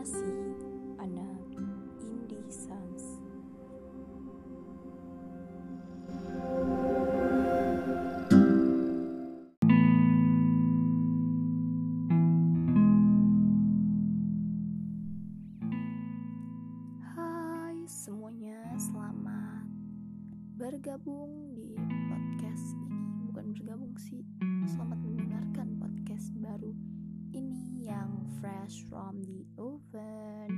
[0.00, 0.32] Masih
[0.96, 1.44] anak
[2.00, 3.20] Indie Sans.
[17.04, 19.68] Hai semuanya, selamat
[20.56, 21.76] bergabung di
[22.08, 23.28] podcast ini.
[23.28, 24.24] Bukan bergabung sih,
[24.64, 26.89] selamat mendengarkan podcast baru
[27.90, 30.50] yang fresh from the oven.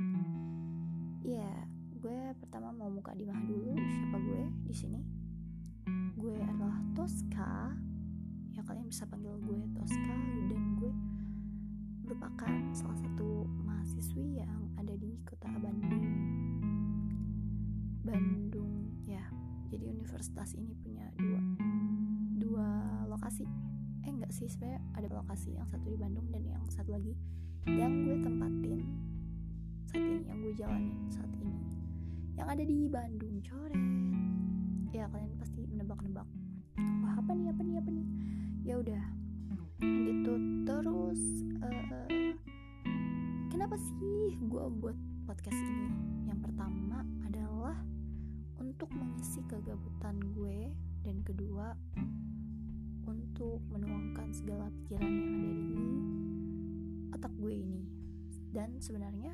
[1.25, 1.65] Ya,
[1.97, 3.73] gue pertama mau muka di mana dulu.
[3.73, 5.01] Siapa gue di sini?
[6.13, 7.73] Gue adalah Tosca.
[8.53, 10.13] Ya kalian bisa panggil gue Tosca
[10.45, 10.93] dan gue
[12.05, 16.05] merupakan salah satu mahasiswi yang ada di kota Bandung.
[18.05, 19.25] Bandung, ya.
[19.73, 21.41] Jadi universitas ini punya dua
[22.37, 22.69] dua
[23.09, 23.72] lokasi.
[24.03, 27.15] Eh enggak sih, sebenarnya ada lokasi yang satu di Bandung dan yang satu lagi
[27.63, 28.83] yang gue tempatin
[29.87, 31.55] saat ini, yang gue jalanin saat ini.
[32.35, 33.83] Yang ada di Bandung, coret.
[34.91, 36.27] Ya kalian pasti menebak-nebak.
[37.01, 38.07] Wah apa nih, apa nih, apa nih?
[38.63, 39.03] Ya udah,
[39.83, 41.21] gitu terus
[41.59, 42.31] eh,
[43.51, 44.95] kenapa sih gue buat
[45.27, 45.91] podcast ini
[46.31, 47.75] yang pertama adalah
[48.63, 50.71] untuk mengisi kegabutan gue
[51.03, 51.75] dan kedua
[53.07, 55.87] untuk menuangkan segala pikiran yang ada di
[57.13, 57.83] otak gue ini.
[58.53, 59.33] Dan sebenarnya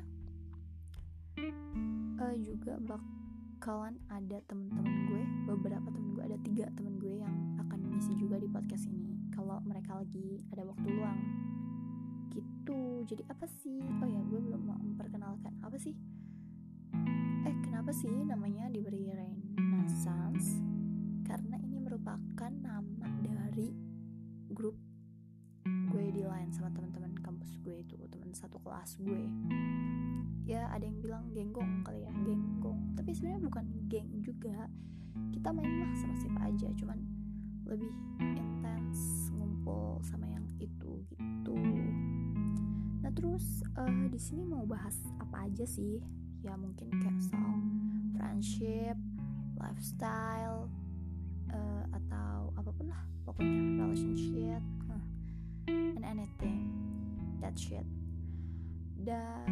[2.20, 7.78] eh, juga bakalan ada temen-temen gue beberapa temen gue ada tiga temen gue yang akan
[7.88, 11.20] mengisi juga di podcast ini kalau mereka lagi ada waktu luang.
[12.30, 12.80] Gitu.
[13.08, 13.80] Jadi apa sih?
[13.82, 15.56] Oh ya gue belum mau memperkenalkan.
[15.64, 15.96] Apa sih?
[17.48, 20.60] Eh kenapa sih namanya diberi Renaissance
[21.24, 22.99] karena ini merupakan nama
[23.50, 23.74] dari
[24.54, 24.78] grup
[25.66, 29.26] gue di line sama teman-teman kampus gue itu teman satu kelas gue.
[30.46, 32.94] Ya ada yang bilang genggong kali ya genggong.
[32.94, 34.70] Tapi sebenarnya bukan geng juga.
[35.34, 36.98] Kita main mah sama siapa aja cuman
[37.66, 37.90] lebih
[38.22, 41.58] intens ngumpul sama yang itu gitu.
[43.02, 45.98] Nah terus eh, di sini mau bahas apa aja sih?
[46.46, 47.58] Ya mungkin kayak soal
[48.14, 48.94] friendship
[49.58, 50.70] lifestyle
[51.50, 55.02] eh, atau apa pun lah pokoknya relationship huh,
[55.68, 56.70] and anything
[57.42, 57.84] that shit.
[59.00, 59.48] Dan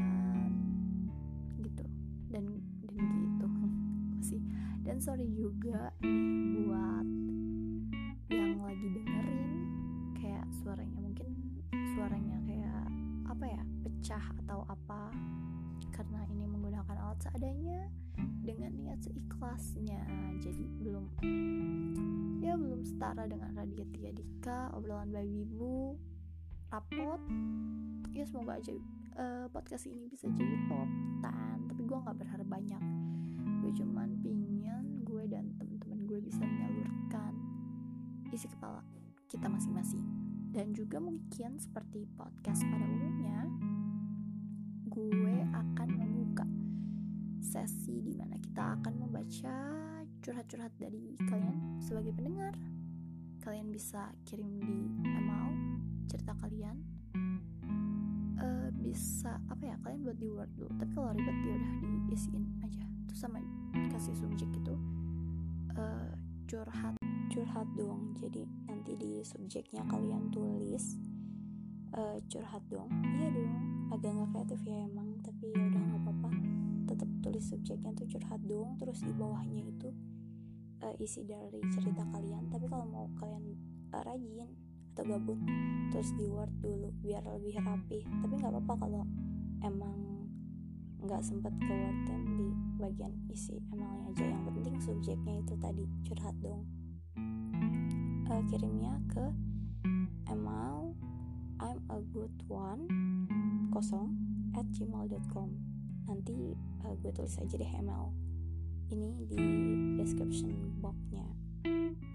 [1.62, 1.84] gitu
[2.28, 2.44] dan
[2.84, 3.48] dan gitu
[4.28, 4.40] sih?
[4.84, 5.92] Dan sorry juga
[6.64, 7.06] buat
[8.28, 9.50] yang lagi dengerin
[10.16, 11.28] kayak suaranya mungkin
[11.96, 12.84] suaranya kayak
[13.28, 14.24] apa ya pecah
[19.00, 20.02] seikhlasnya.
[20.38, 21.04] Jadi belum
[22.42, 25.98] ya belum setara dengan Raditya Dika obrolan bayi ibu
[26.70, 27.20] rapot.
[28.14, 28.74] Ya semoga aja
[29.18, 32.82] eh, podcast ini bisa jadi potan tapi gue nggak berharap banyak.
[33.62, 34.58] Gue cuman pingin
[35.08, 37.32] gue dan teman-teman gue bisa menyalurkan
[38.30, 38.84] isi kepala
[39.26, 40.04] kita masing-masing.
[40.52, 43.07] Dan juga mungkin seperti podcast pada umumnya
[47.58, 49.54] sesi di mana kita akan membaca
[50.22, 52.54] curhat-curhat dari kalian sebagai pendengar.
[53.42, 55.50] Kalian bisa kirim di email
[56.06, 56.78] cerita kalian.
[58.38, 61.72] Eh, bisa apa ya kalian buat di word dulu tapi kalau ribet ya udah
[62.06, 62.84] diisiin aja.
[63.10, 63.42] Terus sama
[63.90, 64.78] kasih subjek gitu.
[65.74, 66.12] Eh,
[66.46, 66.94] curhat
[67.34, 68.14] curhat dong.
[68.22, 70.94] Jadi nanti di subjeknya kalian tulis
[71.90, 72.86] eh, curhat dong.
[73.02, 73.54] Iya dong.
[73.90, 76.17] Agak nggak kreatif ya emang tapi ya udah nggak apa-apa
[77.38, 79.94] tulis subjeknya tuh curhat dong terus di bawahnya itu
[80.82, 82.50] eh, isi dari cerita kalian.
[82.50, 83.54] Tapi kalau mau kalian
[83.94, 84.50] eh, rajin
[84.90, 85.38] atau gabut
[85.94, 88.02] terus di word dulu biar lebih rapi.
[88.02, 89.06] Tapi nggak apa-apa kalau
[89.62, 90.26] emang
[90.98, 94.24] nggak sempet ke word kan di bagian isi emailnya aja.
[94.34, 96.66] Yang penting subjeknya itu tadi curhat dong.
[98.34, 99.30] Eh, kirimnya ke
[100.26, 100.90] email
[101.62, 102.82] I'm a good one
[103.70, 104.18] kosong
[104.58, 105.67] at gmail.com
[106.08, 108.10] nanti eh, gue tulis aja deh email
[108.88, 109.36] ini di
[110.00, 111.28] description boxnya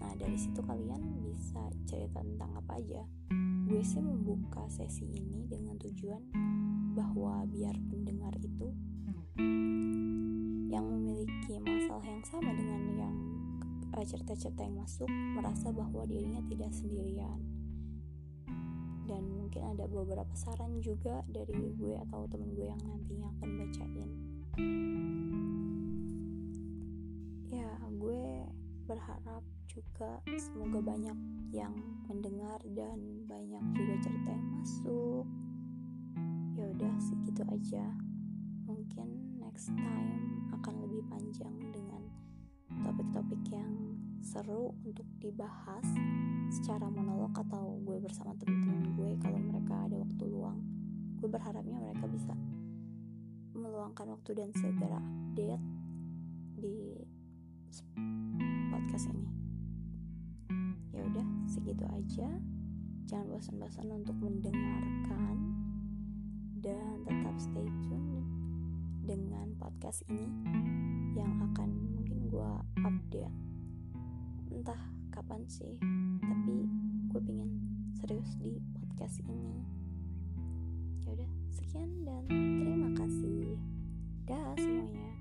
[0.00, 3.02] Nah dari situ kalian bisa cerita tentang apa aja.
[3.64, 6.22] Gue sih membuka sesi ini dengan tujuan
[6.94, 8.68] bahwa biar pendengar itu
[10.70, 13.16] yang memiliki masalah yang sama dengan yang
[13.96, 17.53] eh, cerita-cerita yang masuk merasa bahwa dirinya tidak sendirian.
[19.54, 24.10] Mungkin ada beberapa saran juga dari gue atau temen gue yang nantinya akan bacain.
[27.54, 28.50] Ya gue
[28.90, 31.14] berharap juga semoga banyak
[31.54, 31.70] yang
[32.10, 32.98] mendengar dan
[33.30, 35.22] banyak juga cerita yang masuk.
[36.58, 37.94] Ya udah segitu aja.
[38.66, 42.02] Mungkin next time akan lebih panjang dengan
[42.82, 45.86] topik-topik yang seru untuk dibahas
[46.54, 50.62] secara monolog atau gue bersama teman-teman gue kalau mereka ada waktu luang
[51.18, 52.30] gue berharapnya mereka bisa
[53.58, 55.66] meluangkan waktu dan segera update
[56.58, 57.00] di
[58.70, 59.30] podcast ini.
[60.94, 62.28] Ya udah segitu aja.
[63.10, 65.36] Jangan bosan-bosan untuk mendengarkan
[66.62, 68.24] dan tetap stay tune
[69.04, 70.28] dengan podcast ini
[71.18, 71.68] yang akan
[71.98, 72.52] mungkin gue
[72.84, 73.36] update.
[74.54, 74.82] Entah
[75.14, 75.78] kapan sih?
[76.18, 76.66] Tapi
[77.14, 77.50] gue pingin
[77.94, 79.62] serius di podcast ini.
[81.06, 83.54] Ya udah sekian dan terima kasih.
[84.26, 85.13] Dah semuanya